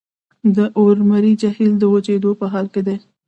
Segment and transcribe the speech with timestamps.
[0.55, 2.97] د ارومیې جهیل د وچیدو په حال کې دی.